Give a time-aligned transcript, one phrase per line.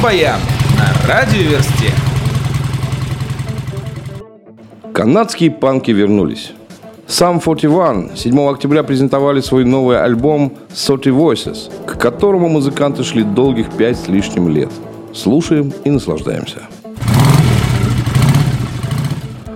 [0.00, 0.40] Рок-баян
[0.78, 1.92] на радиоверсте.
[4.94, 6.52] Канадские панки вернулись.
[7.06, 13.70] Сам 41 7 октября презентовали свой новый альбом 30 Voices, к которому музыканты шли долгих
[13.76, 14.70] пять с лишним лет.
[15.12, 16.60] Слушаем и наслаждаемся.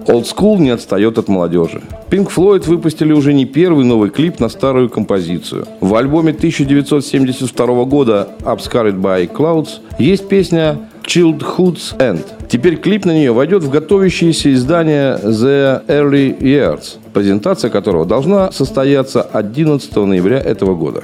[0.07, 1.83] School не отстает от молодежи.
[2.11, 5.67] Pink Floyd выпустили уже не первый новый клип на старую композицию.
[5.81, 12.25] В альбоме 1972 года Obscured by Clouds есть песня Childhood's End.
[12.49, 19.23] Теперь клип на нее войдет в готовящееся издание The Early Years, презентация которого должна состояться
[19.23, 21.03] 11 ноября этого года.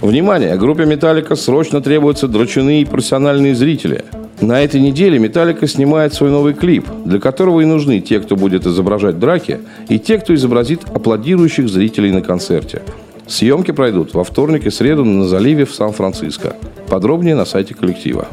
[0.00, 0.56] Внимание!
[0.56, 4.04] Группе Металлика срочно требуются дрочуны и профессиональные зрители.
[4.40, 8.66] На этой неделе Металлика снимает свой новый клип, для которого и нужны те, кто будет
[8.66, 12.82] изображать драки, и те, кто изобразит аплодирующих зрителей на концерте.
[13.26, 16.56] Съемки пройдут во вторник и среду на заливе в Сан-Франциско.
[16.88, 18.28] Подробнее на сайте коллектива.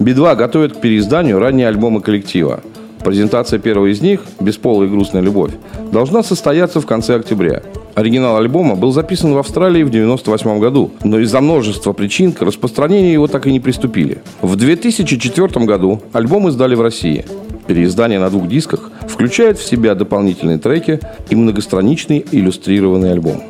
[0.00, 2.60] Би-2 готовит к переизданию ранние альбомы коллектива.
[3.04, 5.52] Презентация первого из них, «Бесполая и грустная любовь»,
[5.92, 7.62] должна состояться в конце октября.
[7.94, 13.12] Оригинал альбома был записан в Австралии в 1998 году, но из-за множества причин к распространению
[13.12, 14.22] его так и не приступили.
[14.42, 17.24] В 2004 году альбом издали в России.
[17.66, 23.42] Переиздание на двух дисках включает в себя дополнительные треки и многостраничный иллюстрированный альбом.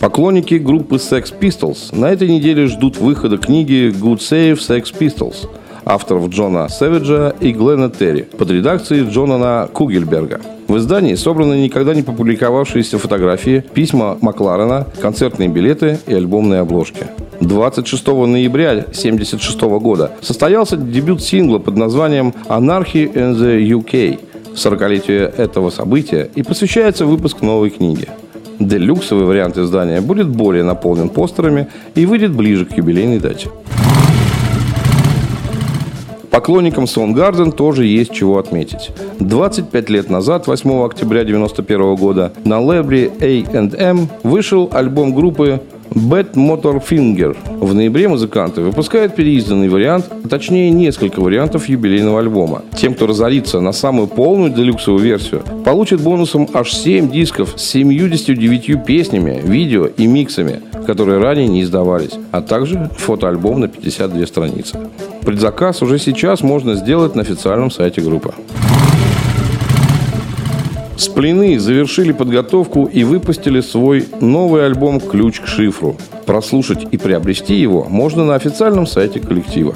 [0.00, 5.48] Поклонники группы Sex Pistols на этой неделе ждут выхода книги Good Save Sex Pistols
[5.86, 10.40] авторов Джона Сэвиджа и Глена Терри под редакцией Джонана Кугельберга.
[10.68, 17.06] В издании собраны никогда не публиковавшиеся фотографии, письма Макларена, концертные билеты и альбомные обложки.
[17.40, 24.18] 26 ноября 1976 года состоялся дебют сингла под названием «Anarchy in the UK»,
[24.54, 28.08] 40-летие этого события и посвящается выпуск новой книги.
[28.58, 33.50] Делюксовый вариант издания будет более наполнен постерами и выйдет ближе к юбилейной дате.
[36.36, 38.90] Поклонникам Soundgarden тоже есть чего отметить.
[39.20, 45.62] 25 лет назад, 8 октября 1991 года, на лейбле A&M вышел альбом группы
[45.96, 47.34] Bad Motor Finger.
[47.58, 52.62] В ноябре музыканты выпускают переизданный вариант, а точнее несколько вариантов юбилейного альбома.
[52.76, 58.84] Тем, кто разорится на самую полную делюксовую версию, получит бонусом аж 7 дисков с 79
[58.84, 64.78] песнями, видео и миксами, которые ранее не издавались, а также фотоальбом на 52 страницы.
[65.22, 68.34] Предзаказ уже сейчас можно сделать на официальном сайте группы.
[70.96, 75.96] Сплины завершили подготовку и выпустили свой новый альбом «Ключ к шифру».
[76.24, 79.74] Прослушать и приобрести его можно на официальном сайте коллектива.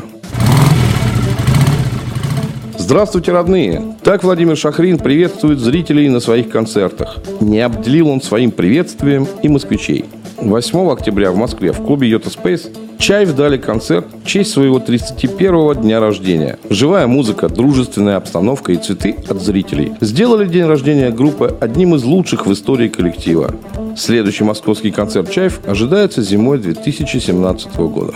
[2.78, 3.96] Здравствуйте, родные!
[4.02, 7.18] Так Владимир Шахрин приветствует зрителей на своих концертах.
[7.40, 10.06] Не обделил он своим приветствием и москвичей–
[10.40, 15.72] 8 октября в Москве в клубе Йота Space Чайв дали концерт в честь своего 31-го
[15.72, 16.58] дня рождения.
[16.68, 22.46] Живая музыка, дружественная обстановка и цветы от зрителей сделали день рождения группы одним из лучших
[22.46, 23.54] в истории коллектива.
[23.96, 28.12] Следующий московский концерт Чайв ожидается зимой 2017 года.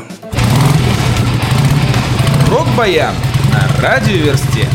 [2.50, 3.14] Рок-баян
[3.54, 4.68] на радиоверсте.